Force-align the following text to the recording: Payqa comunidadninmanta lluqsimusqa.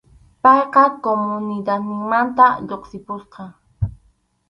Payqa 0.43 0.83
comunidadninmanta 1.03 2.45
lluqsimusqa. 2.67 3.43